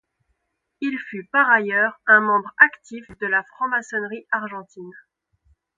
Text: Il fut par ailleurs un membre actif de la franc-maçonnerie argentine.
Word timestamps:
Il 0.79 0.97
fut 0.97 1.29
par 1.31 1.47
ailleurs 1.51 2.01
un 2.07 2.21
membre 2.21 2.51
actif 2.57 3.05
de 3.19 3.27
la 3.27 3.43
franc-maçonnerie 3.43 4.25
argentine. 4.31 4.89